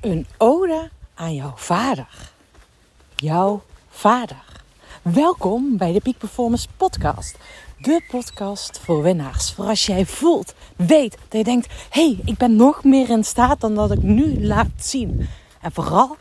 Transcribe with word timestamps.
Een 0.00 0.26
ode 0.36 0.90
aan 1.14 1.34
jouw 1.34 1.52
vader. 1.56 2.08
Jouw 3.16 3.62
vader. 3.88 4.42
Welkom 5.02 5.76
bij 5.76 5.92
de 5.92 6.00
Peak 6.00 6.18
Performance 6.18 6.68
Podcast. 6.76 7.38
De 7.78 8.04
podcast 8.10 8.78
voor 8.78 9.02
winnaars. 9.02 9.52
Voor 9.52 9.64
als 9.64 9.86
jij 9.86 10.06
voelt, 10.06 10.54
weet 10.76 11.10
dat 11.10 11.38
je 11.38 11.44
denkt: 11.44 11.66
hé, 11.90 12.02
hey, 12.02 12.18
ik 12.24 12.36
ben 12.36 12.56
nog 12.56 12.84
meer 12.84 13.10
in 13.10 13.24
staat 13.24 13.60
dan 13.60 13.74
dat 13.74 13.90
ik 13.90 14.02
nu 14.02 14.46
laat 14.46 14.70
zien. 14.76 15.28
En 15.60 15.72
vooral 15.72 16.16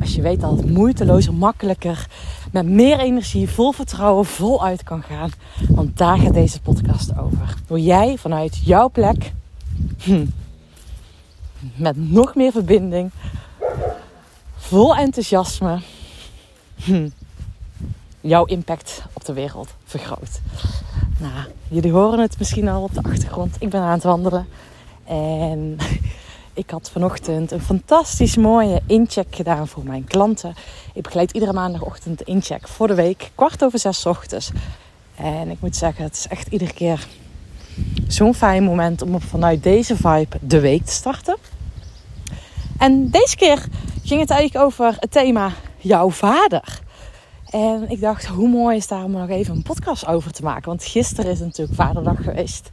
als 0.00 0.14
je 0.14 0.22
weet 0.22 0.40
dat 0.40 0.50
het 0.50 0.70
moeiteloos, 0.70 1.30
makkelijker, 1.30 2.06
met 2.52 2.66
meer 2.66 2.98
energie, 2.98 3.48
vol 3.48 3.72
vertrouwen, 3.72 4.24
voluit 4.24 4.82
kan 4.82 5.02
gaan. 5.02 5.30
Want 5.68 5.96
daar 5.96 6.18
gaat 6.18 6.34
deze 6.34 6.60
podcast 6.60 7.18
over. 7.18 7.54
Hoe 7.68 7.82
jij 7.82 8.16
vanuit 8.18 8.56
jouw 8.64 8.90
plek, 8.90 9.32
hm, 9.98 10.26
met 11.74 12.10
nog 12.10 12.34
meer 12.34 12.52
verbinding, 12.52 13.10
vol 14.56 14.96
enthousiasme, 14.96 15.80
hm, 16.84 17.08
jouw 18.20 18.44
impact 18.44 19.02
op 19.12 19.24
de 19.24 19.32
wereld 19.32 19.74
vergroot. 19.84 20.40
Nou, 21.18 21.32
jullie 21.68 21.92
horen 21.92 22.18
het 22.18 22.38
misschien 22.38 22.68
al 22.68 22.82
op 22.82 22.94
de 22.94 23.02
achtergrond. 23.02 23.56
Ik 23.58 23.70
ben 23.70 23.80
aan 23.80 23.92
het 23.92 24.02
wandelen. 24.02 24.46
En 25.04 25.76
ik 26.54 26.70
had 26.70 26.90
vanochtend 26.90 27.50
een 27.50 27.60
fantastisch 27.60 28.36
mooie 28.36 28.80
incheck 28.86 29.34
gedaan 29.34 29.68
voor 29.68 29.84
mijn 29.84 30.04
klanten. 30.04 30.54
Ik 30.94 31.02
begeleid 31.02 31.30
iedere 31.30 31.52
maandagochtend 31.52 32.18
de 32.18 32.24
incheck 32.24 32.68
voor 32.68 32.86
de 32.86 32.94
week, 32.94 33.30
kwart 33.34 33.64
over 33.64 33.78
zes 33.78 34.06
ochtends. 34.06 34.50
En 35.14 35.50
ik 35.50 35.60
moet 35.60 35.76
zeggen, 35.76 36.04
het 36.04 36.16
is 36.16 36.26
echt 36.28 36.48
iedere 36.48 36.72
keer 36.72 37.06
zo'n 38.08 38.34
fijn 38.34 38.62
moment 38.62 39.02
om 39.02 39.20
vanuit 39.20 39.62
deze 39.62 39.96
vibe 39.96 40.38
de 40.40 40.60
week 40.60 40.84
te 40.84 40.92
starten. 40.92 41.36
En 42.78 43.10
deze 43.10 43.36
keer 43.36 43.66
ging 44.04 44.20
het 44.20 44.30
eigenlijk 44.30 44.64
over 44.64 44.96
het 44.98 45.10
thema 45.10 45.52
jouw 45.76 46.10
vader. 46.10 46.80
En 47.50 47.90
ik 47.90 48.00
dacht, 48.00 48.26
hoe 48.26 48.48
mooi 48.48 48.76
is 48.76 48.86
daar 48.86 49.04
om 49.04 49.10
nog 49.10 49.28
even 49.28 49.54
een 49.54 49.62
podcast 49.62 50.06
over 50.06 50.32
te 50.32 50.42
maken. 50.42 50.68
Want 50.68 50.84
gisteren 50.84 51.30
is 51.30 51.38
natuurlijk 51.38 51.76
Vaderdag 51.76 52.22
geweest. 52.22 52.68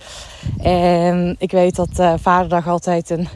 En 0.57 1.35
ik 1.39 1.51
weet 1.51 1.75
dat 1.75 1.99
uh, 1.99 2.13
Vaderdag 2.17 2.67
altijd 2.67 3.09
een, 3.09 3.27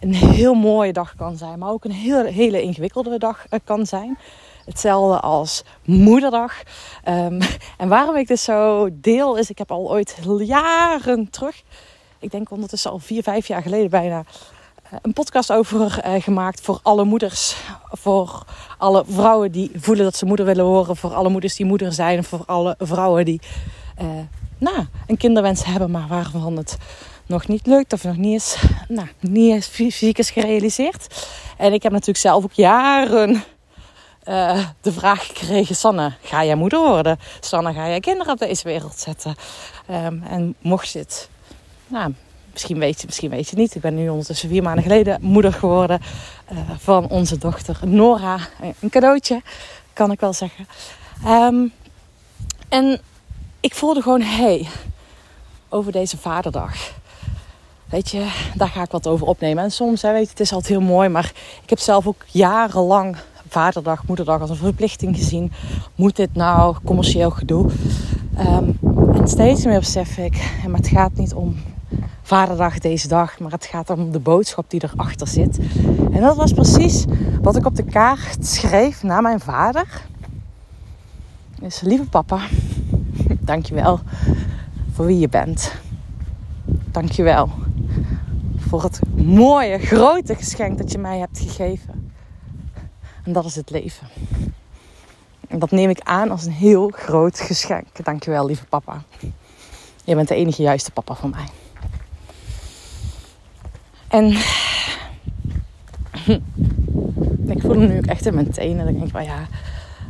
een 0.00 0.14
heel 0.14 0.54
mooie 0.54 0.92
dag 0.92 1.14
kan 1.16 1.36
zijn. 1.36 1.58
Maar 1.58 1.70
ook 1.70 1.84
een 1.84 1.92
heel, 1.92 2.24
hele 2.24 2.62
ingewikkelde 2.62 3.18
dag 3.18 3.46
uh, 3.50 3.60
kan 3.64 3.86
zijn. 3.86 4.18
Hetzelfde 4.64 5.20
als 5.20 5.64
Moederdag. 5.84 6.62
Um, 7.08 7.38
en 7.78 7.88
waarom 7.88 8.16
ik 8.16 8.26
dit 8.26 8.40
zo 8.40 8.88
deel 8.92 9.36
is, 9.36 9.50
ik 9.50 9.58
heb 9.58 9.70
al 9.70 9.90
ooit 9.90 10.16
jaren 10.38 11.30
terug... 11.30 11.62
Ik 12.18 12.30
denk 12.30 12.50
ondertussen 12.50 12.90
al 12.90 12.98
vier, 12.98 13.22
vijf 13.22 13.46
jaar 13.46 13.62
geleden 13.62 13.90
bijna 13.90 14.24
een 15.02 15.12
podcast 15.12 15.52
over 15.52 16.06
uh, 16.06 16.22
gemaakt 16.22 16.60
voor 16.60 16.80
alle 16.82 17.04
moeders. 17.04 17.56
Voor 17.90 18.44
alle 18.78 19.04
vrouwen 19.08 19.52
die 19.52 19.70
voelen 19.74 20.04
dat 20.04 20.16
ze 20.16 20.24
moeder 20.24 20.46
willen 20.46 20.64
worden. 20.64 20.96
Voor 20.96 21.14
alle 21.14 21.28
moeders 21.28 21.56
die 21.56 21.66
moeder 21.66 21.92
zijn. 21.92 22.24
Voor 22.24 22.42
alle 22.46 22.74
vrouwen 22.78 23.24
die 23.24 23.40
uh, 24.02 24.06
nou, 24.58 24.86
een 25.06 25.16
kinderwens 25.16 25.64
hebben, 25.64 25.90
maar 25.90 26.08
waarvan 26.08 26.56
het 26.56 26.76
nog 27.26 27.46
niet 27.46 27.66
lukt 27.66 27.92
of 27.92 28.04
nog 28.04 28.16
niet 28.16 28.34
is, 28.34 28.56
nou, 28.88 29.08
niet 29.20 29.66
fysiek 29.66 30.18
is 30.18 30.30
gerealiseerd. 30.30 31.28
En 31.56 31.72
ik 31.72 31.82
heb 31.82 31.92
natuurlijk 31.92 32.18
zelf 32.18 32.44
ook 32.44 32.52
jaren 32.52 33.44
de 34.80 34.92
vraag 34.92 35.26
gekregen: 35.26 35.76
Sanne, 35.76 36.12
ga 36.22 36.44
jij 36.44 36.54
moeder 36.54 36.80
worden? 36.80 37.18
Sanne, 37.40 37.72
ga 37.72 37.88
jij 37.88 38.00
kinderen 38.00 38.32
op 38.32 38.38
deze 38.38 38.64
wereld 38.64 38.98
zetten? 38.98 39.34
Um, 39.90 40.22
en 40.22 40.54
mocht 40.60 40.90
je 40.90 40.98
het 40.98 41.28
nou, 41.86 42.14
misschien 42.52 42.78
weet 42.78 43.00
je, 43.00 43.06
misschien 43.06 43.30
weet 43.30 43.48
je 43.48 43.56
niet. 43.56 43.74
Ik 43.74 43.80
ben 43.80 43.94
nu 43.94 44.08
ondertussen 44.08 44.48
vier 44.48 44.62
maanden 44.62 44.82
geleden 44.82 45.18
moeder 45.22 45.52
geworden 45.52 46.00
uh, 46.52 46.58
van 46.78 47.08
onze 47.08 47.38
dochter 47.38 47.78
Nora. 47.84 48.38
Een 48.80 48.90
cadeautje, 48.90 49.42
kan 49.92 50.10
ik 50.10 50.20
wel 50.20 50.32
zeggen. 50.32 50.66
Um, 51.26 51.72
en 52.68 53.00
ik 53.60 53.74
voelde 53.74 54.02
gewoon, 54.02 54.22
hey, 54.22 54.68
over 55.68 55.92
deze 55.92 56.18
vaderdag. 56.18 56.74
Weet 57.90 58.10
je, 58.10 58.26
daar 58.54 58.68
ga 58.68 58.82
ik 58.82 58.90
wat 58.90 59.06
over 59.06 59.26
opnemen. 59.26 59.64
En 59.64 59.70
soms, 59.70 60.02
hè, 60.02 60.12
weet 60.12 60.24
je, 60.24 60.30
het 60.30 60.40
is 60.40 60.52
altijd 60.52 60.78
heel 60.78 60.88
mooi, 60.88 61.08
maar 61.08 61.32
ik 61.62 61.70
heb 61.70 61.78
zelf 61.78 62.06
ook 62.06 62.24
jarenlang 62.26 63.16
vaderdag, 63.48 64.06
moederdag 64.06 64.40
als 64.40 64.50
een 64.50 64.56
verplichting 64.56 65.16
gezien. 65.16 65.52
Moet 65.94 66.16
dit 66.16 66.34
nou 66.34 66.76
commercieel 66.84 67.30
gedoe? 67.30 67.70
Um, 68.38 68.78
en 69.14 69.28
steeds 69.28 69.64
meer 69.64 69.78
besef 69.78 70.16
ik, 70.16 70.60
maar 70.66 70.78
het 70.78 70.88
gaat 70.88 71.14
niet 71.14 71.34
om 71.34 71.56
vaderdag 72.30 72.78
deze 72.78 73.08
dag. 73.08 73.38
Maar 73.38 73.50
het 73.50 73.64
gaat 73.64 73.90
om 73.90 74.10
de 74.10 74.18
boodschap 74.18 74.70
die 74.70 74.84
erachter 74.84 75.26
zit. 75.26 75.58
En 76.12 76.20
dat 76.20 76.36
was 76.36 76.52
precies 76.52 77.04
wat 77.42 77.56
ik 77.56 77.66
op 77.66 77.76
de 77.76 77.84
kaart 77.84 78.46
schreef 78.46 79.02
naar 79.02 79.22
mijn 79.22 79.40
vader. 79.40 80.06
Dus 81.60 81.80
lieve 81.80 82.04
papa, 82.04 82.40
dankjewel 83.52 84.00
voor 84.92 85.06
wie 85.06 85.18
je 85.18 85.28
bent. 85.28 85.74
Dankjewel 86.90 87.50
voor 88.58 88.82
het 88.82 89.00
mooie, 89.14 89.78
grote 89.78 90.34
geschenk 90.34 90.78
dat 90.78 90.92
je 90.92 90.98
mij 90.98 91.18
hebt 91.18 91.38
gegeven. 91.38 92.12
En 93.24 93.32
dat 93.32 93.44
is 93.44 93.56
het 93.56 93.70
leven. 93.70 94.06
En 95.48 95.58
dat 95.58 95.70
neem 95.70 95.90
ik 95.90 96.00
aan 96.00 96.30
als 96.30 96.44
een 96.44 96.52
heel 96.52 96.88
groot 96.88 97.40
geschenk. 97.40 98.04
Dankjewel, 98.04 98.46
lieve 98.46 98.66
papa. 98.66 99.02
Je 100.04 100.14
bent 100.14 100.28
de 100.28 100.34
enige 100.34 100.62
juiste 100.62 100.90
papa 100.90 101.14
voor 101.14 101.28
mij. 101.28 101.46
En 104.10 104.26
ik 107.54 107.60
voel 107.60 107.70
hem 107.70 107.88
nu 107.88 107.96
ook 107.96 108.06
echt 108.06 108.26
in 108.26 108.34
mijn 108.34 108.50
tenen. 108.50 108.84
Dan 108.84 108.94
denk 108.94 109.04
ik 109.04 109.10
van 109.10 109.24
ja, 109.24 109.46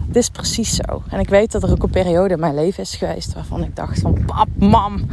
dit 0.07 0.17
is 0.17 0.29
precies 0.29 0.75
zo. 0.75 1.03
En 1.09 1.21
ik 1.21 1.29
weet 1.29 1.53
dat 1.53 1.63
er 1.63 1.71
ook 1.71 1.83
een 1.83 1.91
periode 1.91 2.35
in 2.35 2.41
mijn 2.41 2.55
leven 2.55 2.83
is 2.83 2.95
geweest 2.95 3.35
waarvan 3.35 3.63
ik 3.63 3.77
dacht 3.77 4.01
van 4.01 4.25
pap, 4.27 4.49
mam, 4.59 5.07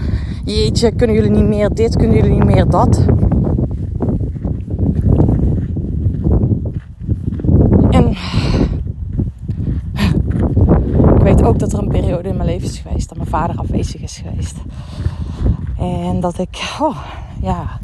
jeetje, 0.45 0.91
kunnen 0.91 1.15
jullie 1.15 1.31
niet 1.31 1.47
meer 1.47 1.69
dit, 1.69 1.95
kunnen 1.95 2.15
jullie 2.15 2.31
niet 2.31 2.45
meer 2.45 2.69
dat. 2.69 3.05
En 7.89 8.09
ik 11.15 11.21
weet 11.21 11.43
ook 11.43 11.59
dat 11.59 11.73
er 11.73 11.79
een 11.79 11.87
periode 11.87 12.29
in 12.29 12.37
mijn 12.37 12.49
leven 12.49 12.67
is 12.67 12.77
geweest 12.77 13.09
dat 13.09 13.17
mijn 13.17 13.29
vader 13.29 13.57
afwezig 13.57 14.01
is 14.01 14.21
geweest. 14.25 14.55
En 15.77 16.19
dat 16.19 16.39
ik, 16.39 16.77
oh 16.79 16.97
ja, 17.41 17.79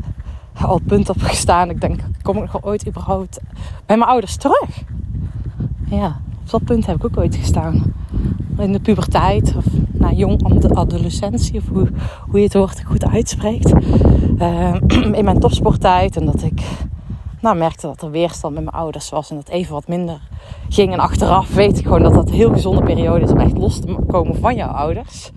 al 0.61 0.79
punt 0.87 1.09
op 1.09 1.21
gestaan. 1.21 1.69
Ik 1.69 1.81
denk, 1.81 1.99
kom 2.21 2.37
ik 2.37 2.51
nog 2.51 2.65
ooit 2.65 2.87
überhaupt 2.87 3.39
bij 3.85 3.97
mijn 3.97 4.09
ouders 4.09 4.35
terug? 4.35 4.83
Ja, 5.85 6.19
op 6.43 6.49
dat 6.49 6.63
punt 6.63 6.85
heb 6.85 6.95
ik 6.95 7.05
ook 7.05 7.17
ooit 7.17 7.35
gestaan. 7.35 7.93
In 8.57 8.71
de 8.71 8.79
puberteit 8.79 9.55
of 9.55 9.65
nou, 9.91 10.15
jong 10.15 10.75
adolescentie, 10.75 11.57
of 11.57 11.67
hoe, 11.67 11.87
hoe 12.29 12.39
je 12.39 12.45
het 12.45 12.53
woord 12.53 12.83
goed 12.85 13.05
uitspreekt. 13.05 13.73
Uh, 14.39 14.75
in 15.19 15.23
mijn 15.23 15.39
topsporttijd 15.39 16.17
en 16.17 16.25
dat 16.25 16.43
ik 16.43 16.61
nou, 17.43 17.57
merkte 17.57 17.87
dat 17.87 18.01
er 18.01 18.11
weerstand 18.11 18.53
met 18.53 18.63
mijn 18.63 18.75
ouders 18.75 19.09
was 19.09 19.29
en 19.29 19.35
dat 19.35 19.49
even 19.49 19.73
wat 19.73 19.87
minder 19.87 20.21
ging. 20.69 20.93
En 20.93 20.99
achteraf 20.99 21.53
weet 21.53 21.77
ik 21.77 21.83
gewoon 21.83 22.03
dat 22.03 22.13
dat 22.13 22.29
heel 22.29 22.51
gezonde 22.51 22.83
periode 22.83 23.25
is 23.25 23.31
om 23.31 23.39
echt 23.39 23.57
los 23.57 23.79
te 23.79 23.95
komen 24.07 24.35
van 24.35 24.55
jouw 24.55 24.69
ouders. 24.69 25.31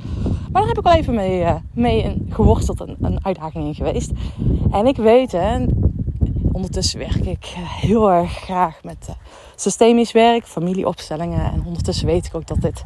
Maar 0.53 0.62
daar 0.62 0.67
heb 0.67 0.78
ik 0.78 0.84
wel 0.84 0.93
even 0.93 1.15
mee, 1.15 1.41
uh, 1.41 1.55
mee 1.72 2.27
geworsteld 2.28 2.81
en 2.81 2.97
een 3.00 3.25
uitdaging 3.25 3.67
in 3.67 3.75
geweest. 3.75 4.11
En 4.71 4.87
ik 4.87 4.97
weet, 4.97 5.33
hè, 5.33 5.65
ondertussen 6.53 6.99
werk 6.99 7.27
ik 7.27 7.44
heel 7.81 8.11
erg 8.11 8.33
graag 8.33 8.78
met 8.83 9.06
uh, 9.09 9.15
systemisch 9.56 10.12
werk, 10.12 10.47
familieopstellingen. 10.47 11.53
En 11.53 11.62
ondertussen 11.67 12.06
weet 12.06 12.27
ik 12.27 12.34
ook 12.34 12.47
dat 12.47 12.61
dit 12.61 12.84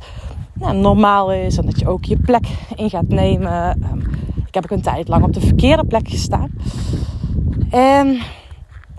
nou, 0.53 0.77
normaal 0.77 1.33
is 1.33 1.57
en 1.57 1.67
dat 1.67 1.79
je 1.79 1.89
ook 1.89 2.05
je 2.05 2.17
plek 2.17 2.47
in 2.75 2.91
gaat 2.91 3.09
nemen. 3.09 3.83
Um, 3.93 4.03
ik 4.47 4.55
heb 4.55 4.65
ook 4.65 4.71
een 4.71 4.83
tijd 4.83 5.09
lang 5.09 5.25
op 5.25 5.33
de 5.33 5.41
verkeerde 5.41 5.85
plek 5.85 6.09
gestaan. 6.09 6.51
En 7.71 8.21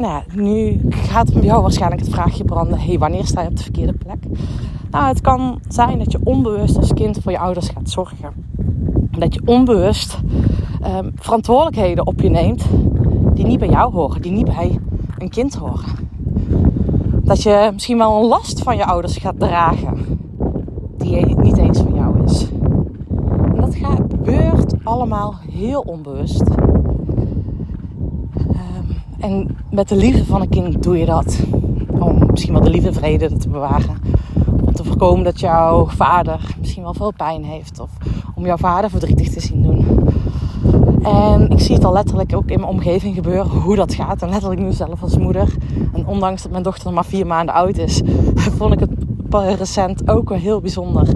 nou 0.01 0.23
nu 0.33 0.81
gaat 0.89 1.31
jou 1.41 1.61
waarschijnlijk 1.61 2.01
het 2.01 2.11
vraagje 2.11 2.43
branden: 2.43 2.79
hey, 2.79 2.99
wanneer 2.99 3.25
sta 3.25 3.41
je 3.41 3.47
op 3.47 3.57
de 3.57 3.63
verkeerde 3.63 3.93
plek? 3.93 4.17
Nou, 4.91 5.07
het 5.07 5.21
kan 5.21 5.59
zijn 5.67 5.97
dat 5.97 6.11
je 6.11 6.19
onbewust 6.23 6.77
als 6.77 6.93
kind 6.93 7.19
voor 7.21 7.31
je 7.31 7.39
ouders 7.39 7.69
gaat 7.69 7.89
zorgen. 7.89 8.33
Dat 9.17 9.33
je 9.33 9.41
onbewust 9.45 10.19
um, 10.87 11.11
verantwoordelijkheden 11.15 12.07
op 12.07 12.21
je 12.21 12.29
neemt 12.29 12.63
die 13.33 13.45
niet 13.45 13.59
bij 13.59 13.69
jou 13.69 13.93
horen, 13.93 14.21
die 14.21 14.31
niet 14.31 14.45
bij 14.45 14.79
een 15.17 15.29
kind 15.29 15.55
horen. 15.55 16.09
Dat 17.23 17.43
je 17.43 17.69
misschien 17.73 17.97
wel 17.97 18.21
een 18.21 18.27
last 18.27 18.63
van 18.63 18.77
je 18.77 18.85
ouders 18.85 19.17
gaat 19.17 19.39
dragen 19.39 20.19
die 20.97 21.37
niet 21.37 21.57
eens 21.57 21.79
van 21.79 21.93
jou 21.93 22.23
is. 22.23 22.47
En 23.55 23.61
dat 23.61 23.75
gebeurt 23.75 24.73
allemaal 24.83 25.35
heel 25.51 25.81
onbewust. 25.81 26.43
En 29.21 29.57
met 29.69 29.89
de 29.89 29.95
liefde 29.95 30.25
van 30.25 30.41
een 30.41 30.49
kind 30.49 30.83
doe 30.83 30.97
je 30.97 31.05
dat. 31.05 31.39
Om 31.99 32.25
misschien 32.29 32.53
wel 32.53 32.61
de 32.61 32.69
liefde 32.69 32.93
vrede 32.93 33.37
te 33.37 33.49
bewaren. 33.49 33.97
Om 34.65 34.73
te 34.73 34.83
voorkomen 34.83 35.23
dat 35.23 35.39
jouw 35.39 35.85
vader 35.85 36.55
misschien 36.59 36.83
wel 36.83 36.93
veel 36.93 37.13
pijn 37.17 37.43
heeft. 37.43 37.79
Of 37.79 37.89
om 38.35 38.45
jouw 38.45 38.57
vader 38.57 38.89
verdrietig 38.89 39.29
te 39.29 39.39
zien 39.39 39.61
doen. 39.61 39.85
En 41.03 41.49
ik 41.49 41.59
zie 41.59 41.75
het 41.75 41.85
al 41.85 41.93
letterlijk 41.93 42.35
ook 42.35 42.49
in 42.49 42.59
mijn 42.59 42.71
omgeving 42.71 43.15
gebeuren 43.15 43.47
hoe 43.47 43.75
dat 43.75 43.93
gaat. 43.93 44.21
En 44.21 44.29
letterlijk 44.29 44.61
nu 44.61 44.71
zelf 44.71 45.01
als 45.01 45.17
moeder. 45.17 45.55
En 45.93 46.07
ondanks 46.07 46.41
dat 46.41 46.51
mijn 46.51 46.63
dochter 46.63 46.85
nog 46.85 46.93
maar 46.93 47.05
vier 47.05 47.27
maanden 47.27 47.55
oud 47.55 47.77
is, 47.77 48.01
vond 48.57 48.73
ik 48.73 48.79
het 48.79 48.89
recent 49.57 50.09
ook 50.09 50.29
wel 50.29 50.37
heel 50.37 50.61
bijzonder 50.61 51.07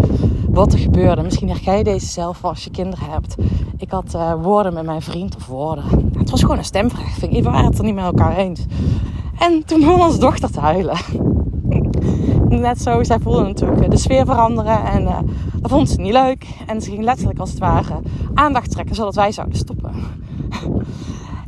wat 0.55 0.73
er 0.73 0.79
gebeurde. 0.79 1.21
Misschien 1.21 1.49
herken 1.49 1.77
je 1.77 1.83
deze 1.83 2.05
zelf 2.05 2.43
als 2.43 2.63
je 2.63 2.69
kinderen 2.69 3.09
hebt. 3.09 3.35
Ik 3.77 3.91
had 3.91 4.13
uh, 4.15 4.33
woorden 4.41 4.73
met 4.73 4.85
mijn 4.85 5.01
vriend, 5.01 5.35
of 5.35 5.47
woorden. 5.47 5.83
Het 6.17 6.29
was 6.29 6.41
gewoon 6.41 6.57
een 6.57 6.65
stemverheffing. 6.65 7.33
We 7.33 7.41
waren 7.41 7.65
het 7.65 7.77
er 7.77 7.83
niet 7.83 7.95
met 7.95 8.03
elkaar 8.03 8.37
eens. 8.37 8.65
En 9.39 9.65
toen 9.65 9.79
begon 9.79 10.01
onze 10.01 10.19
dochter 10.19 10.51
te 10.51 10.59
huilen. 10.59 10.97
Net 12.49 12.81
zo, 12.81 13.03
zij 13.03 13.19
voelde 13.19 13.43
natuurlijk 13.43 13.81
eh, 13.81 13.89
de 13.89 13.97
sfeer 13.97 14.25
veranderen 14.25 14.83
en 14.83 15.01
uh, 15.01 15.19
dat 15.61 15.71
vond 15.71 15.89
ze 15.89 16.01
niet 16.01 16.13
leuk. 16.13 16.47
En 16.67 16.81
ze 16.81 16.89
ging 16.89 17.03
letterlijk 17.03 17.39
als 17.39 17.49
het 17.49 17.59
ware 17.59 17.99
aandacht 18.33 18.71
trekken 18.71 18.95
zodat 18.95 19.15
wij 19.15 19.31
zouden 19.31 19.57
stoppen. 19.57 19.91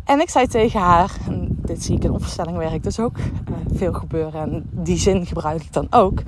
en 0.03 0.19
ik 0.19 0.29
zei 0.29 0.47
tegen 0.47 0.79
haar, 0.79 1.17
dit 1.47 1.83
zie 1.83 1.95
ik 1.95 2.03
in 2.03 2.11
opstellingwerk 2.11 2.83
dus 2.83 2.99
ook 2.99 3.17
veel 3.73 3.93
gebeuren 3.93 4.41
en 4.41 4.69
die 4.71 4.97
zin 4.97 5.25
gebruik 5.25 5.61
ik 5.61 5.73
dan 5.73 5.87
ook. 5.89 6.23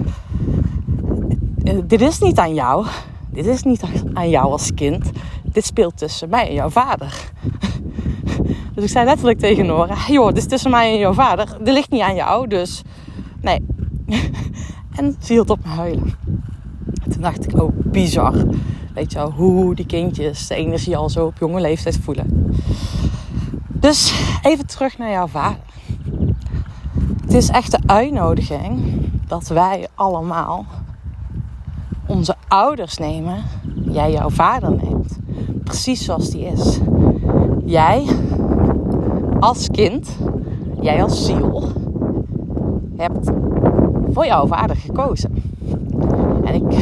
Dit 1.85 2.01
is 2.01 2.19
niet 2.19 2.37
aan 2.37 2.53
jou, 2.53 2.85
dit 3.29 3.45
is 3.45 3.63
niet 3.63 3.81
aan 4.13 4.29
jou 4.29 4.51
als 4.51 4.73
kind, 4.73 5.09
dit 5.43 5.65
speelt 5.65 5.97
tussen 5.97 6.29
mij 6.29 6.47
en 6.47 6.53
jouw 6.53 6.69
vader. 6.69 7.31
dus 8.73 8.83
ik 8.83 8.89
zei 8.89 9.05
letterlijk 9.05 9.39
tegen 9.39 9.65
Nora, 9.65 9.95
joh, 10.07 10.27
dit 10.27 10.37
is 10.37 10.47
tussen 10.47 10.71
mij 10.71 10.91
en 10.91 10.99
jouw 10.99 11.13
vader, 11.13 11.57
dit 11.63 11.73
ligt 11.73 11.91
niet 11.91 12.01
aan 12.01 12.15
jou, 12.15 12.47
dus 12.47 12.81
nee, 13.41 13.65
en 14.97 15.15
ze 15.21 15.33
hield 15.33 15.49
op 15.49 15.59
me 15.63 15.69
huilen. 15.69 16.13
En 17.03 17.11
toen 17.11 17.21
dacht 17.21 17.45
ik, 17.45 17.61
oh, 17.61 17.71
bizar. 17.75 18.33
Weet 18.93 19.11
je 19.11 19.17
wel, 19.17 19.31
hoe 19.31 19.75
die 19.75 19.85
kindjes 19.85 20.47
de 20.47 20.55
energie 20.55 20.97
al 20.97 21.09
zo 21.09 21.25
op 21.25 21.37
jonge 21.39 21.61
leeftijd 21.61 21.99
voelen. 22.03 22.55
Dus 23.67 24.13
even 24.41 24.67
terug 24.67 24.97
naar 24.97 25.11
jouw 25.11 25.27
vader. 25.27 25.59
Het 27.21 27.33
is 27.33 27.49
echt 27.49 27.71
de 27.71 27.79
uitnodiging 27.85 29.01
dat 29.27 29.47
wij 29.47 29.87
allemaal 29.95 30.65
onze 32.09 32.35
ouders 32.47 32.97
nemen. 32.97 33.43
Jij 33.91 34.11
jouw 34.11 34.29
vader 34.29 34.71
neemt. 34.71 35.17
Precies 35.63 36.05
zoals 36.05 36.29
die 36.29 36.45
is. 36.45 36.79
Jij 37.65 38.05
als 39.39 39.67
kind, 39.67 40.17
jij 40.81 41.03
als 41.03 41.25
ziel, 41.25 41.63
hebt 42.97 43.29
voor 44.11 44.25
jouw 44.25 44.47
vader 44.47 44.75
gekozen. 44.75 45.43
En 46.43 46.53
ik 46.53 46.73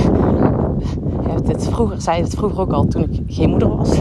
heb 1.27 1.45
dit 1.45 1.67
vroeger, 1.67 2.01
zei 2.01 2.21
het 2.21 2.35
vroeger 2.35 2.59
ook 2.59 2.71
al 2.71 2.85
toen 2.85 3.03
ik 3.03 3.21
geen 3.27 3.49
moeder 3.49 3.77
was. 3.77 3.99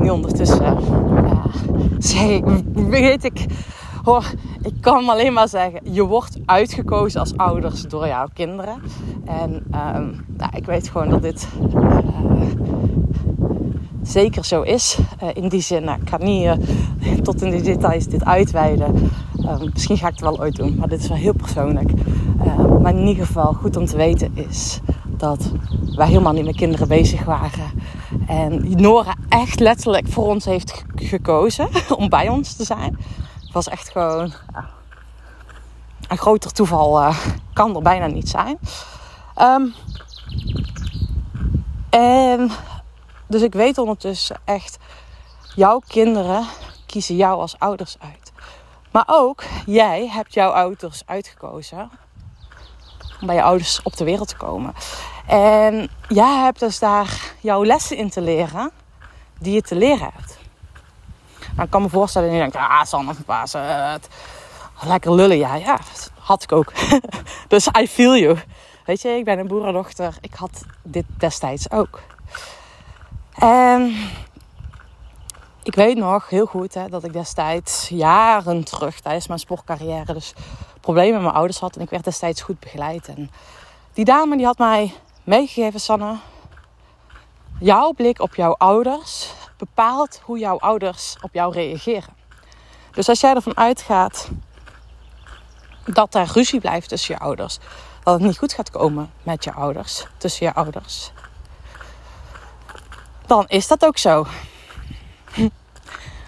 Nu 0.00 0.10
ondertussen 0.10 0.62
uh, 0.62 1.44
zei 1.98 2.42
weet 2.74 3.24
ik, 3.24 3.46
hoor, 4.04 4.30
ik 4.62 4.74
kan 4.80 5.08
alleen 5.08 5.32
maar 5.32 5.48
zeggen, 5.48 5.80
je 5.92 6.04
wordt 6.04 6.38
uitgekozen 6.46 7.20
als 7.20 7.36
ouders 7.36 7.82
door 7.82 8.06
jouw 8.06 8.26
kinderen. 8.34 8.82
En 9.24 9.64
uh, 9.70 9.94
nou, 10.36 10.50
ik 10.54 10.66
weet 10.66 10.88
gewoon 10.88 11.08
dat 11.08 11.22
dit 11.22 11.48
uh, 11.74 12.42
zeker 14.02 14.44
zo 14.44 14.62
is. 14.62 14.98
Uh, 15.22 15.28
in 15.32 15.48
die 15.48 15.60
zin, 15.60 15.84
nou, 15.84 16.00
ik 16.00 16.08
ga 16.08 16.16
niet 16.16 17.24
tot 17.24 17.42
in 17.42 17.50
de 17.50 17.60
details 17.60 18.06
dit 18.06 18.24
uitweiden. 18.24 19.10
misschien 19.72 19.96
ga 19.96 20.06
ik 20.06 20.12
het 20.12 20.22
wel 20.22 20.40
ooit 20.40 20.56
doen, 20.56 20.76
maar 20.76 20.88
dit 20.88 21.00
is 21.00 21.08
wel 21.08 21.16
heel 21.16 21.34
persoonlijk. 21.34 21.90
Uh, 22.44 22.80
maar 22.80 22.94
in 22.96 23.06
ieder 23.06 23.26
geval 23.26 23.52
goed 23.52 23.76
om 23.76 23.86
te 23.86 23.96
weten 23.96 24.30
is 24.34 24.80
dat 25.16 25.52
wij 25.94 26.06
helemaal 26.06 26.32
niet 26.32 26.44
met 26.44 26.56
kinderen 26.56 26.88
bezig 26.88 27.24
waren. 27.24 27.70
En 28.26 28.80
Nora 28.80 29.14
echt 29.28 29.60
letterlijk 29.60 30.08
voor 30.08 30.26
ons 30.26 30.44
heeft 30.44 30.84
gekozen 30.94 31.68
om 31.98 32.08
bij 32.08 32.28
ons 32.28 32.52
te 32.52 32.64
zijn. 32.64 32.98
Was 33.52 33.68
echt 33.68 33.90
gewoon 33.90 34.32
een 36.08 36.18
groter 36.18 36.52
toeval 36.52 37.00
uh, 37.00 37.18
kan 37.52 37.76
er 37.76 37.82
bijna 37.82 38.06
niet 38.06 38.28
zijn. 38.28 38.58
Um, 39.40 39.74
en 41.90 42.50
dus 43.26 43.42
ik 43.42 43.52
weet 43.52 43.78
ondertussen 43.78 44.36
echt, 44.44 44.78
jouw 45.54 45.82
kinderen 45.86 46.46
kiezen 46.86 47.16
jou 47.16 47.40
als 47.40 47.58
ouders 47.58 47.96
uit. 47.98 48.32
Maar 48.90 49.04
ook 49.06 49.42
jij 49.66 50.08
hebt 50.08 50.34
jouw 50.34 50.50
ouders 50.50 51.02
uitgekozen 51.06 51.90
om 53.20 53.26
bij 53.26 53.36
je 53.36 53.42
ouders 53.42 53.82
op 53.82 53.96
de 53.96 54.04
wereld 54.04 54.28
te 54.28 54.36
komen. 54.36 54.74
En 55.26 55.90
jij 56.08 56.36
hebt 56.36 56.60
dus 56.60 56.78
daar 56.78 57.34
jouw 57.40 57.64
lessen 57.64 57.96
in 57.96 58.10
te 58.10 58.20
leren 58.20 58.70
die 59.38 59.54
je 59.54 59.62
te 59.62 59.74
leren 59.74 60.10
hebt. 60.14 60.38
Nou, 61.52 61.64
ik 61.64 61.70
kan 61.70 61.82
me 61.82 61.88
voorstellen 61.88 62.28
dat 62.28 62.36
je 62.36 62.42
denkt, 62.42 62.56
ah, 62.56 62.84
Sanne 62.84 63.14
van 63.14 63.24
Pasen, 63.24 64.00
lekker 64.82 65.14
lullen. 65.14 65.36
Ja, 65.36 65.54
ja, 65.54 65.78
had 66.18 66.42
ik 66.42 66.52
ook. 66.52 66.72
dus 67.48 67.68
I 67.78 67.88
feel 67.88 68.16
you. 68.16 68.38
Weet 68.84 69.02
je, 69.02 69.08
ik 69.08 69.24
ben 69.24 69.38
een 69.38 69.46
boerendochter. 69.46 70.16
Ik 70.20 70.34
had 70.34 70.64
dit 70.82 71.04
destijds 71.18 71.70
ook. 71.70 72.00
En 73.34 73.94
ik 75.62 75.74
weet 75.74 75.96
nog 75.96 76.28
heel 76.28 76.46
goed 76.46 76.74
hè, 76.74 76.88
dat 76.88 77.04
ik 77.04 77.12
destijds 77.12 77.88
jaren 77.88 78.64
terug 78.64 79.00
tijdens 79.00 79.26
mijn 79.26 79.40
sportcarrière 79.40 80.12
dus 80.12 80.34
problemen 80.80 81.12
met 81.12 81.22
mijn 81.22 81.34
ouders 81.34 81.58
had. 81.58 81.76
En 81.76 81.82
ik 81.82 81.90
werd 81.90 82.04
destijds 82.04 82.42
goed 82.42 82.60
begeleid. 82.60 83.08
En 83.08 83.30
die 83.92 84.04
dame 84.04 84.36
die 84.36 84.46
had 84.46 84.58
mij 84.58 84.94
meegegeven, 85.24 85.80
Sanne. 85.80 86.16
Jouw 87.58 87.92
blik 87.92 88.20
op 88.20 88.34
jouw 88.34 88.52
ouders 88.52 89.32
bepaalt 89.62 90.20
hoe 90.24 90.38
jouw 90.38 90.58
ouders 90.58 91.16
op 91.20 91.30
jou 91.32 91.52
reageren. 91.52 92.14
Dus 92.90 93.08
als 93.08 93.20
jij 93.20 93.34
ervan 93.34 93.56
uitgaat 93.56 94.28
dat 95.84 96.14
er 96.14 96.30
ruzie 96.32 96.60
blijft 96.60 96.88
tussen 96.88 97.14
je 97.14 97.20
ouders, 97.20 97.58
dat 98.02 98.14
het 98.14 98.22
niet 98.22 98.38
goed 98.38 98.52
gaat 98.52 98.70
komen 98.70 99.10
met 99.22 99.44
je 99.44 99.52
ouders, 99.52 100.06
tussen 100.18 100.46
je 100.46 100.54
ouders, 100.54 101.10
dan 103.26 103.44
is 103.48 103.68
dat 103.68 103.84
ook 103.84 103.98
zo. 103.98 104.26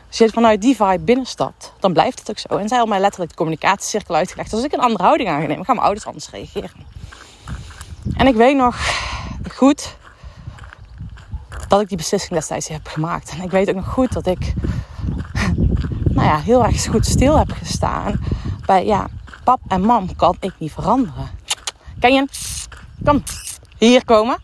Als 0.09 0.19
je 0.19 0.29
vanuit 0.29 0.61
die 0.61 0.77
vibe 0.77 1.05
binnenstapt, 1.05 1.73
dan 1.81 1.93
blijft 1.93 2.19
het 2.19 2.31
ook 2.31 2.39
zo. 2.39 2.57
En 2.57 2.69
zij 2.69 2.79
had 2.79 2.89
mij 2.89 3.01
letterlijk 3.01 3.31
de 3.31 3.37
communicatiecirkel 3.37 4.15
uitgelegd. 4.15 4.53
Als 4.53 4.65
ik 4.65 4.73
een 4.73 4.81
andere 4.81 5.03
houding 5.03 5.29
aan 5.29 5.41
ga 5.41 5.47
nemen, 5.47 5.65
gaan 5.65 5.75
mijn 5.75 5.87
ouders 5.87 6.07
anders 6.07 6.31
reageren. 6.31 6.87
En 8.17 8.27
ik 8.27 8.35
weet 8.35 8.57
nog 8.57 8.77
goed 9.53 9.97
dat 11.69 11.81
ik 11.81 11.89
die 11.89 11.97
beslissing 11.97 12.33
destijds 12.33 12.69
heb 12.69 12.87
gemaakt. 12.87 13.31
En 13.31 13.43
ik 13.43 13.51
weet 13.51 13.69
ook 13.69 13.75
nog 13.75 13.89
goed 13.89 14.13
dat 14.13 14.27
ik 14.27 14.55
nou 16.17 16.27
ja, 16.27 16.39
heel 16.39 16.65
erg 16.65 16.85
goed 16.85 17.07
stil 17.07 17.39
heb 17.39 17.51
gestaan 17.51 18.21
bij 18.67 18.85
ja, 18.85 19.09
pap 19.45 19.61
en 19.69 19.81
mam 19.81 20.17
kan 20.17 20.37
ik 20.41 20.53
niet 20.59 20.73
veranderen. 20.73 21.31
Ken 21.99 22.15
je? 22.15 22.27
Kom, 23.05 23.23
hier 23.79 24.05
komen. 24.05 24.39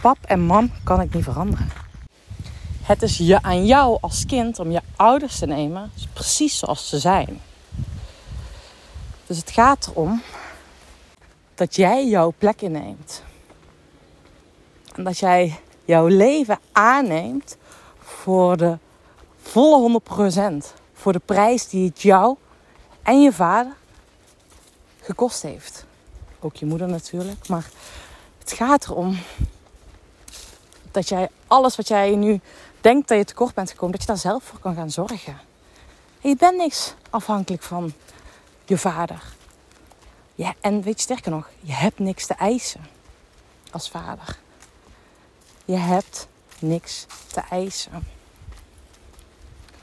Pap 0.00 0.18
en 0.26 0.40
mam 0.40 0.72
kan 0.84 1.00
ik 1.00 1.14
niet 1.14 1.24
veranderen. 1.24 1.70
Het 2.82 3.02
is 3.02 3.16
je 3.16 3.42
aan 3.42 3.66
jou 3.66 3.98
als 4.00 4.26
kind 4.26 4.58
om 4.58 4.70
je 4.70 4.80
ouders 4.96 5.38
te 5.38 5.46
nemen 5.46 5.90
precies 6.12 6.58
zoals 6.58 6.88
ze 6.88 6.98
zijn. 6.98 7.40
Dus 9.26 9.36
het 9.36 9.50
gaat 9.50 9.86
erom 9.90 10.22
dat 11.54 11.76
jij 11.76 12.08
jouw 12.08 12.32
plek 12.38 12.62
inneemt. 12.62 13.22
Dat 14.96 15.18
jij 15.18 15.60
jouw 15.84 16.06
leven 16.06 16.58
aanneemt 16.72 17.56
voor 17.98 18.56
de 18.56 18.78
volle 19.42 20.00
100%. 20.62 20.78
Voor 20.92 21.12
de 21.12 21.20
prijs 21.24 21.68
die 21.68 21.88
het 21.88 22.02
jou 22.02 22.36
en 23.02 23.22
je 23.22 23.32
vader 23.32 23.72
gekost 25.00 25.42
heeft. 25.42 25.84
Ook 26.40 26.56
je 26.56 26.66
moeder 26.66 26.88
natuurlijk. 26.88 27.48
Maar 27.48 27.70
het 28.38 28.52
gaat 28.52 28.84
erom 28.88 29.18
dat 30.90 31.08
jij 31.08 31.28
alles 31.46 31.76
wat 31.76 31.88
jij 31.88 32.14
nu 32.16 32.40
denkt 32.80 33.08
dat 33.08 33.18
je 33.18 33.24
tekort 33.24 33.54
bent 33.54 33.70
gekomen, 33.70 33.92
dat 33.92 34.00
je 34.00 34.06
daar 34.06 34.16
zelf 34.16 34.44
voor 34.44 34.58
kan 34.58 34.74
gaan 34.74 34.90
zorgen. 34.90 35.38
En 36.20 36.28
je 36.28 36.36
bent 36.36 36.56
niks 36.56 36.94
afhankelijk 37.10 37.62
van 37.62 37.92
je 38.64 38.78
vader. 38.78 39.22
En 40.60 40.82
weet 40.82 40.96
je 40.96 41.02
sterker 41.02 41.30
nog, 41.30 41.48
je 41.60 41.72
hebt 41.72 41.98
niks 41.98 42.26
te 42.26 42.34
eisen 42.34 42.86
als 43.70 43.90
vader. 43.90 44.38
Je 45.70 45.76
hebt 45.76 46.28
niks 46.58 47.06
te 47.26 47.40
eisen 47.40 48.06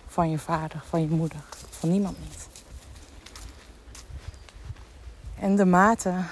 van 0.08 0.30
je 0.30 0.40
vader, 0.40 0.82
van 0.90 1.02
je 1.02 1.08
moeder, 1.08 1.40
van 1.70 1.92
niemand 1.92 2.20
niet. 2.20 2.48
En 5.40 5.56
de 5.56 5.66
mate 5.66 6.24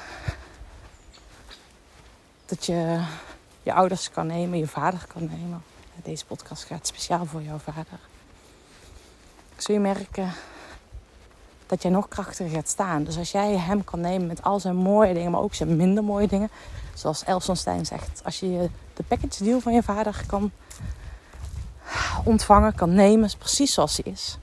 dat 2.45 2.65
je 2.65 3.05
je 3.63 3.73
ouders 3.73 4.11
kan 4.11 4.27
nemen, 4.27 4.57
je 4.59 4.67
vader 4.67 5.05
kan 5.07 5.25
nemen. 5.25 5.63
Deze 6.03 6.25
podcast 6.25 6.63
gaat 6.63 6.87
speciaal 6.87 7.25
voor 7.25 7.41
jouw 7.41 7.57
vader. 7.57 7.99
Zul 9.57 9.75
je 9.75 9.81
merken 9.81 10.33
dat 11.67 11.81
jij 11.81 11.91
nog 11.91 12.07
krachtiger 12.07 12.49
gaat 12.49 12.69
staan. 12.69 13.03
Dus 13.03 13.17
als 13.17 13.31
jij 13.31 13.57
hem 13.57 13.83
kan 13.83 13.99
nemen 13.99 14.27
met 14.27 14.43
al 14.43 14.59
zijn 14.59 14.75
mooie 14.75 15.13
dingen, 15.13 15.31
maar 15.31 15.41
ook 15.41 15.53
zijn 15.53 15.75
minder 15.75 16.03
mooie 16.03 16.27
dingen. 16.27 16.49
Zoals 16.93 17.23
Elson 17.23 17.55
Stein 17.55 17.85
zegt, 17.85 18.21
als 18.23 18.39
je 18.39 18.69
de 18.93 19.03
package 19.03 19.43
deal 19.43 19.59
van 19.59 19.73
je 19.73 19.83
vader 19.83 20.23
kan 20.27 20.51
ontvangen, 22.23 22.75
kan 22.75 22.93
nemen, 22.93 23.29
precies 23.37 23.73
zoals 23.73 23.99
hij 24.03 24.11
is, 24.11 24.37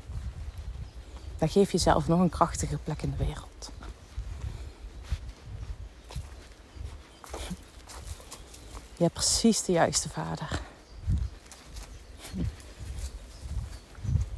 dan 1.38 1.48
geef 1.48 1.70
je 1.70 1.76
jezelf 1.76 2.08
nog 2.08 2.20
een 2.20 2.28
krachtige 2.28 2.76
plek 2.76 3.02
in 3.02 3.14
de 3.16 3.24
wereld. 3.24 3.70
Je 8.96 9.08
hebt 9.08 9.20
precies 9.20 9.64
de 9.64 9.72
juiste 9.72 10.08
vader. 10.08 10.60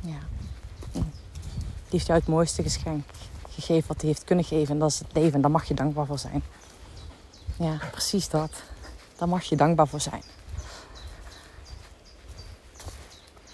Ja. 0.01 0.19
Die 0.93 1.03
heeft 1.95 2.07
jou 2.07 2.19
het 2.19 2.29
mooiste 2.29 2.63
geschenk 2.63 3.05
gegeven 3.51 3.89
wat 3.89 4.01
hij 4.01 4.09
heeft 4.09 4.25
kunnen 4.25 4.45
geven. 4.45 4.75
En 4.75 4.79
dat 4.79 4.91
is 4.91 4.99
het 4.99 5.09
leven. 5.13 5.33
En 5.33 5.41
daar 5.41 5.51
mag 5.51 5.65
je 5.65 5.75
dankbaar 5.75 6.07
voor 6.07 6.19
zijn. 6.19 6.43
Ja, 7.59 7.79
precies 7.91 8.29
dat. 8.29 8.51
Daar 9.17 9.29
mag 9.29 9.43
je 9.43 9.57
dankbaar 9.57 9.89
voor 9.89 10.01
zijn. 10.01 10.23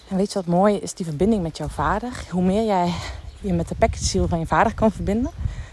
En 0.09 0.17
weet 0.17 0.33
je 0.33 0.39
wat 0.39 0.47
mooi 0.47 0.77
is? 0.77 0.95
Die 0.95 1.07
verbinding 1.07 1.43
met 1.43 1.57
jouw 1.57 1.69
vader. 1.69 2.25
Hoe 2.31 2.43
meer 2.43 2.65
jij 2.65 2.93
je 3.41 3.53
met 3.53 3.69
de 3.69 3.75
package 3.75 4.29
van 4.29 4.39
je 4.39 4.47
vader 4.47 4.75
kan 4.75 4.93
verbinden, 4.93 5.31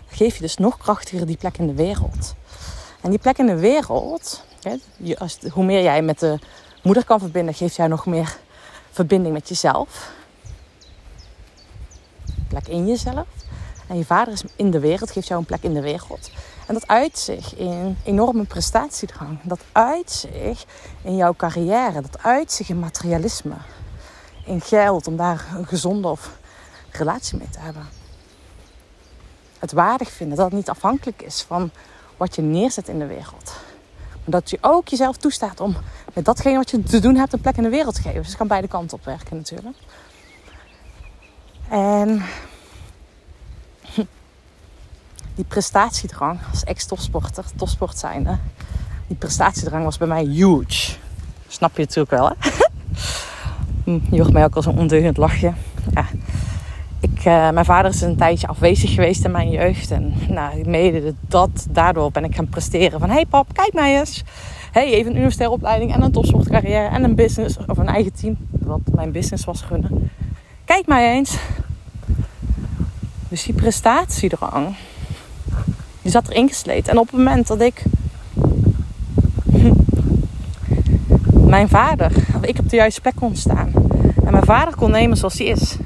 geef 0.08 0.36
je 0.36 0.42
dus 0.42 0.58
nog 0.58 0.78
krachtiger 0.78 1.26
die 1.26 1.38
plek 1.38 1.58
in 1.58 1.68
de 1.68 1.74
wereld. 1.74 2.36
En 3.02 3.10
die 3.10 3.20
plek 3.20 3.38
in 3.38 3.46
de 3.46 3.60
wereld, 3.60 4.44
hoe 5.52 5.66
meer 5.66 5.82
jij 5.82 6.02
met 6.02 6.20
de 6.20 6.40
moeder 6.84 7.06
kan 7.06 7.20
verbinden, 7.20 7.54
geeft 7.54 7.76
jij 7.76 7.88
nog 7.88 8.06
meer 8.06 8.38
verbinding 8.92 9.34
met 9.34 9.48
jezelf. 9.48 10.12
Plek 12.58 12.76
in 12.76 12.88
jezelf. 12.88 13.28
En 13.88 13.98
je 13.98 14.06
vader 14.06 14.34
is 14.34 14.44
in 14.56 14.72
de 14.72 14.80
wereld, 14.80 15.12
geeft 15.12 15.28
jou 15.28 15.40
een 15.40 15.46
plek 15.46 15.64
in 15.64 15.74
de 15.74 15.82
wereld. 15.82 16.32
En 16.68 16.74
dat 16.74 16.88
uit 16.88 17.18
zich 17.18 17.56
in 17.56 17.98
enorme 18.04 18.44
prestatiedrang. 18.44 19.40
Dat 19.44 19.60
uit 19.72 20.12
zich 20.12 20.66
in 21.02 21.16
jouw 21.16 21.34
carrière. 21.34 22.02
Dat 22.02 22.24
uit 22.24 22.52
zich 22.52 22.70
in 22.70 22.80
materialisme. 22.80 23.56
In 24.46 24.62
geld, 24.62 25.08
om 25.08 25.18
daar 25.18 25.46
een 25.56 25.66
gezonde 25.66 26.08
of 26.08 26.38
relatie 26.92 27.38
mee 27.38 27.50
te 27.50 27.60
hebben. 27.60 27.88
Het 29.60 29.72
waardig 29.72 30.12
vinden 30.12 30.38
dat 30.38 30.46
het 30.46 30.56
niet 30.56 30.70
afhankelijk 30.70 31.22
is 31.22 31.42
van 31.42 31.72
wat 32.18 32.36
je 32.36 32.42
neerzet 32.42 32.88
in 32.88 33.00
de 33.00 33.06
wereld. 33.06 33.56
Maar 34.12 34.42
dat 34.42 34.50
je 34.50 34.58
ook 34.62 34.88
jezelf 34.88 35.18
toestaat 35.18 35.60
om 35.60 35.76
met 36.14 36.26
datgene 36.26 36.58
wat 36.58 36.72
je 36.72 36.84
te 36.84 37.00
doen 37.00 37.16
hebt 37.16 37.34
een 37.34 37.42
plek 37.42 37.58
in 37.58 37.64
de 37.64 37.70
wereld 37.70 37.96
te 37.96 38.02
geven. 38.02 38.18
Dus 38.18 38.28
het 38.28 38.38
kan 38.38 38.48
beide 38.48 38.68
kanten 38.68 38.98
op 38.98 39.06
werken 39.06 39.36
natuurlijk. 39.38 39.78
En 41.70 42.22
die 45.36 45.46
prestatiedrang 45.48 46.40
als 46.52 46.64
ex-topsporter, 46.64 47.46
topsport 47.56 47.98
zijnde, 47.98 48.38
die 49.08 49.18
prestatiedrang 49.18 49.84
was 49.84 49.98
bij 49.98 50.08
mij 50.08 50.24
huge. 50.24 50.96
Snap 51.48 51.76
je 51.78 51.82
natuurlijk 51.82 52.10
wel, 52.10 52.28
hè? 52.28 52.36
Hm, 53.84 54.00
je 54.12 54.22
hoort 54.22 54.34
mij 54.34 54.44
ook 54.44 54.56
al 54.56 54.62
zo'n 54.62 54.78
ondeugend 54.78 55.18
lachje. 55.18 55.54
Ja. 55.94 56.06
Ik, 57.00 57.18
uh, 57.18 57.50
mijn 57.50 57.66
vader 57.66 57.92
is 57.92 58.02
een 58.02 58.16
tijdje 58.16 58.48
afwezig 58.48 58.94
geweest 58.94 59.26
in 59.26 59.32
mijn 59.32 59.50
jeugd. 59.50 59.92
En 59.92 60.14
nou, 60.30 60.70
mede 60.70 61.14
dat, 61.28 61.68
daardoor 61.70 62.12
ben 62.12 62.24
ik 62.24 62.36
gaan 62.36 62.50
presteren. 62.50 63.00
Van, 63.00 63.10
hey 63.10 63.26
pap, 63.26 63.54
kijk 63.54 63.74
mij 63.74 64.00
eens. 64.00 64.24
Hey, 64.72 64.86
even 64.86 65.12
een 65.12 65.18
universitaire 65.18 65.56
opleiding 65.56 65.94
en 65.94 66.02
een 66.02 66.12
topsportcarrière 66.12 66.88
en 66.88 67.04
een 67.04 67.16
business. 67.16 67.58
Of 67.68 67.78
een 67.78 67.88
eigen 67.88 68.14
team, 68.14 68.38
wat 68.50 68.80
mijn 68.94 69.12
business 69.12 69.46
was 69.46 69.62
gunnen. 69.62 70.12
Kijk 70.68 70.88
mij 70.88 71.14
eens. 71.14 71.38
Dus 73.30 73.44
die 73.44 73.54
prestatiedrang, 73.54 74.76
die 76.02 76.12
zat 76.12 76.28
erin 76.28 76.48
gesleten. 76.48 76.92
En 76.92 76.98
op 76.98 77.06
het 77.06 77.18
moment 77.18 77.48
dat 77.48 77.62
ik 77.62 77.84
mijn 81.56 81.70
vader, 81.70 82.12
ik 82.42 82.60
op 82.60 82.70
de 82.70 82.76
juiste 82.76 83.02
plek 83.02 83.16
kon 83.16 83.36
staan. 83.36 83.72
En 84.26 84.32
mijn 84.32 84.46
vader 84.46 84.76
kon 84.76 84.92
nemen 84.92 85.18
zoals 85.18 85.38
hij 85.38 85.48
is. 85.48 85.78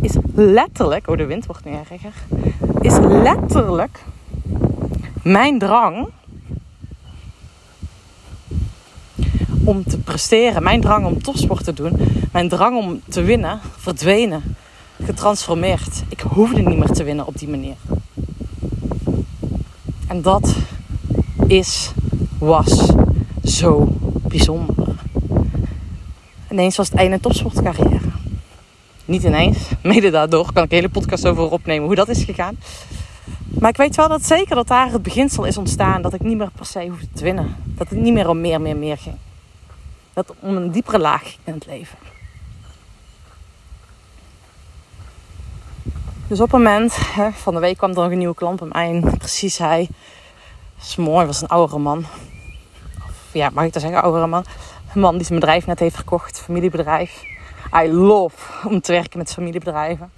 Is 0.00 0.16
letterlijk, 0.34 1.08
oh 1.08 1.16
de 1.16 1.26
wind 1.26 1.46
wordt 1.46 1.64
nu 1.64 1.72
erger. 1.72 2.12
Is 2.80 2.98
letterlijk 2.98 4.04
mijn 5.22 5.58
drang 5.58 6.08
om 9.64 9.84
te 9.84 9.98
presteren, 9.98 10.62
mijn 10.62 10.80
drang 10.80 11.06
om 11.06 11.22
topsport 11.22 11.64
te 11.64 11.72
doen, 11.72 12.09
mijn 12.30 12.48
drang 12.48 12.76
om 12.76 13.00
te 13.08 13.22
winnen, 13.22 13.60
verdwenen, 13.76 14.56
getransformeerd. 15.04 16.02
Ik 16.08 16.20
hoefde 16.20 16.62
niet 16.62 16.78
meer 16.78 16.90
te 16.90 17.04
winnen 17.04 17.26
op 17.26 17.38
die 17.38 17.48
manier. 17.48 17.76
En 20.06 20.22
dat 20.22 20.56
is, 21.46 21.92
was 22.38 22.92
zo 23.44 23.88
bijzonder. 24.28 24.86
Ineens 26.50 26.76
was 26.76 26.88
het 26.88 26.98
einde 26.98 27.20
topsportcarrière. 27.20 28.08
Niet 29.04 29.22
ineens, 29.22 29.58
mede 29.82 30.10
daardoor 30.10 30.52
kan 30.52 30.64
ik 30.64 30.70
een 30.70 30.76
hele 30.76 30.88
podcast 30.88 31.26
over 31.26 31.50
opnemen 31.50 31.86
hoe 31.86 31.94
dat 31.94 32.08
is 32.08 32.24
gegaan. 32.24 32.58
Maar 33.60 33.70
ik 33.70 33.76
weet 33.76 33.96
wel 33.96 34.08
dat 34.08 34.26
zeker 34.26 34.54
dat 34.54 34.68
daar 34.68 34.92
het 34.92 35.02
beginsel 35.02 35.44
is 35.44 35.58
ontstaan 35.58 36.02
dat 36.02 36.14
ik 36.14 36.20
niet 36.20 36.36
meer 36.36 36.50
per 36.56 36.66
se 36.66 36.88
hoefde 36.88 37.08
te 37.14 37.22
winnen. 37.22 37.56
Dat 37.64 37.88
het 37.88 37.98
niet 37.98 38.12
meer 38.12 38.28
om 38.28 38.40
meer, 38.40 38.60
meer, 38.60 38.76
meer 38.76 38.98
ging. 38.98 39.16
Dat 40.12 40.34
om 40.40 40.56
een 40.56 40.70
diepere 40.70 40.98
laag 40.98 41.36
in 41.44 41.52
het 41.52 41.66
leven. 41.66 41.98
Dus 46.30 46.40
op 46.40 46.52
een 46.52 46.62
moment, 46.62 46.96
hè, 47.14 47.32
van 47.32 47.54
de 47.54 47.60
week 47.60 47.76
kwam 47.76 47.90
er 47.90 47.96
nog 47.96 48.10
een 48.10 48.18
nieuwe 48.18 48.34
klant 48.34 48.58
bij 48.58 48.68
mij. 48.72 49.12
Precies 49.18 49.58
hij, 49.58 49.88
dat 50.76 50.86
is 50.86 50.96
mooi, 50.96 51.26
was 51.26 51.42
een 51.42 51.48
oudere 51.48 51.78
man. 51.78 52.04
Of, 52.98 53.28
ja, 53.32 53.50
mag 53.52 53.64
ik 53.64 53.72
dat 53.72 53.82
zeggen, 53.82 54.02
oudere 54.02 54.26
man. 54.26 54.44
Een 54.94 55.00
man 55.00 55.16
die 55.16 55.26
zijn 55.26 55.40
bedrijf 55.40 55.66
net 55.66 55.78
heeft 55.78 55.96
gekocht, 55.96 56.40
familiebedrijf. 56.40 57.24
I 57.84 57.92
love 57.92 58.68
om 58.68 58.80
te 58.80 58.92
werken 58.92 59.18
met 59.18 59.32
familiebedrijven. 59.32 60.10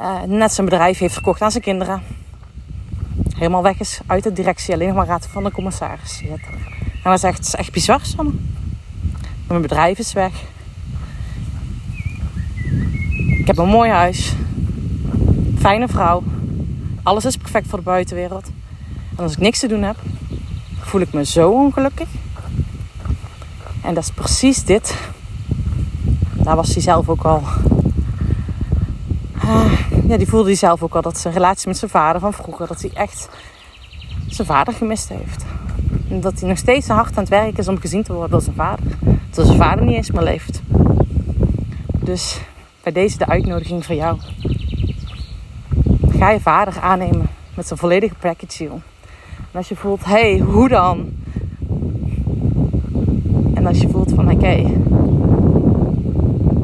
Uh, 0.00 0.22
net 0.22 0.52
zijn 0.52 0.68
bedrijf 0.68 0.98
heeft 0.98 1.14
verkocht 1.14 1.42
aan 1.42 1.50
zijn 1.50 1.62
kinderen. 1.62 2.02
Helemaal 3.34 3.62
weg 3.62 3.80
is 3.80 4.00
uit 4.06 4.22
de 4.22 4.32
directie, 4.32 4.74
alleen 4.74 4.88
nog 4.88 4.96
maar 4.96 5.06
raad 5.06 5.26
van 5.26 5.44
de 5.44 5.50
commissaris 5.50 6.16
zit. 6.16 6.28
En 7.02 7.10
hij 7.10 7.16
zegt, 7.16 7.38
het 7.38 7.46
is 7.46 7.54
echt 7.54 7.72
bizar, 7.72 8.00
Sanne. 8.02 8.32
Mijn 9.48 9.62
bedrijf 9.62 9.98
is 9.98 10.12
weg. 10.12 10.32
Ik 13.38 13.46
heb 13.46 13.58
een 13.58 13.68
mooi 13.68 13.90
huis 13.90 14.34
fijne 15.64 15.88
vrouw. 15.88 16.22
Alles 17.02 17.24
is 17.24 17.36
perfect 17.36 17.68
voor 17.68 17.78
de 17.78 17.84
buitenwereld. 17.84 18.50
En 19.16 19.22
als 19.22 19.32
ik 19.32 19.38
niks 19.38 19.58
te 19.58 19.68
doen 19.68 19.82
heb, 19.82 19.96
voel 20.80 21.00
ik 21.00 21.12
me 21.12 21.24
zo 21.24 21.50
ongelukkig. 21.50 22.08
En 23.82 23.94
dat 23.94 24.02
is 24.02 24.10
precies 24.10 24.64
dit. 24.64 24.98
Daar 26.32 26.56
was 26.56 26.72
hij 26.72 26.82
zelf 26.82 27.08
ook 27.08 27.22
al. 27.22 27.42
Ah, 29.38 29.72
ja, 30.08 30.16
die 30.16 30.28
voelde 30.28 30.48
hij 30.48 30.56
zelf 30.56 30.82
ook 30.82 30.94
al 30.94 31.02
dat 31.02 31.18
zijn 31.18 31.34
relatie 31.34 31.68
met 31.68 31.78
zijn 31.78 31.90
vader 31.90 32.20
van 32.20 32.32
vroeger, 32.32 32.66
dat 32.66 32.80
hij 32.80 32.90
echt 32.94 33.28
zijn 34.26 34.46
vader 34.46 34.74
gemist 34.74 35.08
heeft. 35.08 35.44
En 36.08 36.20
dat 36.20 36.40
hij 36.40 36.48
nog 36.48 36.58
steeds 36.58 36.88
hard 36.88 37.16
aan 37.16 37.22
het 37.22 37.28
werk 37.28 37.58
is 37.58 37.68
om 37.68 37.80
gezien 37.80 38.02
te 38.02 38.12
worden 38.12 38.30
door 38.30 38.42
zijn 38.42 38.56
vader. 38.56 38.84
Dat 39.30 39.46
zijn 39.46 39.58
vader 39.58 39.84
niet 39.84 39.96
eens 39.96 40.10
meer 40.10 40.22
leeft. 40.22 40.62
Dus 42.02 42.40
bij 42.82 42.92
deze 42.92 43.18
de 43.18 43.26
uitnodiging 43.26 43.84
voor 43.84 43.94
jou. 43.94 44.18
Ga 46.18 46.30
je 46.30 46.40
vader 46.40 46.80
aannemen 46.80 47.26
met 47.54 47.66
zijn 47.66 47.78
volledige 47.78 48.14
package 48.14 48.64
En 48.64 48.80
als 49.52 49.68
je 49.68 49.76
voelt, 49.76 50.04
hé, 50.04 50.12
hey, 50.12 50.38
hoe 50.38 50.68
dan? 50.68 51.12
En 53.54 53.66
als 53.66 53.80
je 53.80 53.88
voelt 53.88 54.12
van, 54.14 54.30
oké, 54.30 54.62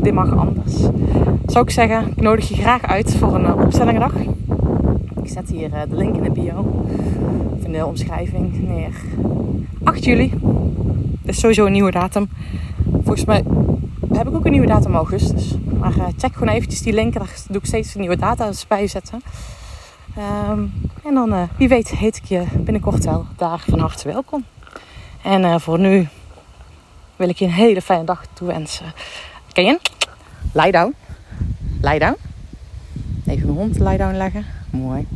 dit 0.02 0.14
mag 0.14 0.36
anders. 0.36 0.76
Zou 1.46 1.64
ik 1.64 1.70
zeggen, 1.70 2.08
ik 2.08 2.20
nodig 2.20 2.48
je 2.48 2.54
graag 2.54 2.82
uit 2.82 3.16
voor 3.16 3.34
een 3.34 3.44
uh, 3.44 3.56
opstellingendag. 3.56 4.12
Ik 5.22 5.28
zet 5.28 5.50
hier 5.50 5.68
uh, 5.68 5.80
de 5.88 5.96
link 5.96 6.16
in 6.16 6.22
de 6.22 6.30
bio. 6.30 6.84
Of 7.58 7.64
in 7.64 7.72
de 7.72 7.86
omschrijving 7.86 8.68
neer. 8.68 8.94
8 9.82 10.04
juli. 10.04 10.32
Dat 11.22 11.34
is 11.34 11.40
sowieso 11.40 11.66
een 11.66 11.72
nieuwe 11.72 11.90
datum. 11.90 12.28
Volgens 12.92 13.24
mij 13.24 13.44
heb 14.18 14.28
ik 14.28 14.34
ook 14.34 14.44
een 14.44 14.50
nieuwe 14.50 14.66
datum 14.66 14.94
augustus. 14.94 15.54
Maar 15.78 15.96
uh, 15.96 16.06
check 16.16 16.32
gewoon 16.32 16.54
eventjes 16.54 16.82
die 16.82 16.92
link. 16.92 17.14
Daar 17.14 17.34
doe 17.48 17.56
ik 17.56 17.66
steeds 17.66 17.94
nieuwe 17.94 18.16
data 18.16 18.50
bij 18.68 18.86
zetten. 18.86 19.22
Um, 20.18 20.72
en 21.04 21.14
dan, 21.14 21.32
uh, 21.32 21.42
wie 21.56 21.68
weet, 21.68 21.88
heet 21.88 22.16
ik 22.16 22.24
je 22.24 22.44
binnenkort 22.56 23.04
wel 23.04 23.26
daar 23.36 23.64
van 23.68 23.78
harte 23.78 24.08
welkom. 24.08 24.44
En 25.22 25.42
uh, 25.42 25.58
voor 25.58 25.78
nu 25.78 26.08
wil 27.16 27.28
ik 27.28 27.38
je 27.38 27.44
een 27.44 27.52
hele 27.52 27.82
fijne 27.82 28.04
dag 28.04 28.24
toewensen. 28.32 28.92
Ken 29.52 29.64
je? 29.64 29.78
Lie 30.52 30.72
down. 30.72 30.94
Lie 31.80 31.98
down. 31.98 32.16
Even 33.26 33.46
mijn 33.46 33.58
hond 33.58 33.78
lie 33.78 33.96
down 33.96 34.16
leggen. 34.16 34.44
Mooi. 34.70 35.06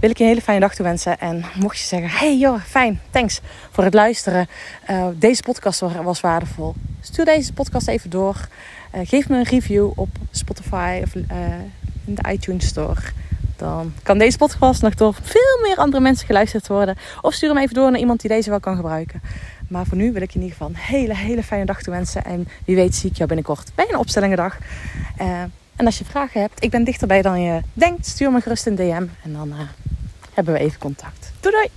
Wil 0.00 0.10
ik 0.10 0.16
je 0.18 0.22
een 0.22 0.28
hele 0.28 0.42
fijne 0.42 0.60
dag 0.60 0.74
toewensen. 0.74 1.18
En 1.18 1.44
mocht 1.54 1.78
je 1.78 1.84
zeggen, 1.84 2.10
hey 2.10 2.38
joh, 2.38 2.60
fijn, 2.62 3.00
thanks 3.10 3.40
voor 3.70 3.84
het 3.84 3.94
luisteren. 3.94 4.48
Uh, 4.90 5.06
deze 5.14 5.42
podcast 5.42 5.80
was 5.80 6.20
waardevol. 6.20 6.74
Stuur 7.00 7.24
deze 7.24 7.52
podcast 7.52 7.88
even 7.88 8.10
door. 8.10 8.48
geef 9.04 9.28
me 9.28 9.36
een 9.36 9.44
review 9.44 9.90
op 9.94 10.08
Spotify 10.30 11.00
of 11.04 11.14
in 11.14 12.14
de 12.14 12.30
iTunes 12.30 12.66
Store 12.66 13.00
dan 13.58 13.92
kan 14.02 14.18
deze 14.18 14.36
podcast 14.36 14.82
nog 14.82 14.94
door 14.94 15.14
veel 15.22 15.58
meer 15.62 15.76
andere 15.76 16.02
mensen 16.02 16.26
geluisterd 16.26 16.66
worden. 16.66 16.96
Of 17.20 17.34
stuur 17.34 17.48
hem 17.48 17.58
even 17.58 17.74
door 17.74 17.90
naar 17.90 18.00
iemand 18.00 18.20
die 18.20 18.30
deze 18.30 18.50
wel 18.50 18.60
kan 18.60 18.76
gebruiken. 18.76 19.22
Maar 19.68 19.86
voor 19.86 19.96
nu 19.96 20.12
wil 20.12 20.22
ik 20.22 20.30
je 20.30 20.38
in 20.38 20.44
ieder 20.44 20.56
geval 20.56 20.72
een 20.74 20.82
hele, 20.82 21.14
hele 21.14 21.42
fijne 21.42 21.64
dag 21.64 21.82
toewensen. 21.82 22.24
En 22.24 22.48
wie 22.64 22.76
weet 22.76 22.94
zie 22.94 23.10
ik 23.10 23.16
jou 23.16 23.28
binnenkort 23.28 23.70
bij 23.74 23.86
een 23.88 23.98
opstellingendag. 23.98 24.58
En 25.78 25.86
als 25.86 25.98
je 25.98 26.04
vragen 26.04 26.40
hebt, 26.40 26.64
ik 26.64 26.70
ben 26.70 26.84
dichterbij 26.84 27.22
dan 27.22 27.40
je 27.40 27.60
denkt. 27.72 28.06
Stuur 28.06 28.32
me 28.32 28.40
gerust 28.40 28.66
een 28.66 28.74
DM 28.74 29.06
en 29.22 29.32
dan 29.32 29.48
uh, 29.48 29.54
hebben 30.34 30.54
we 30.54 30.60
even 30.60 30.78
contact. 30.78 31.32
Doei 31.40 31.54
doei! 31.54 31.68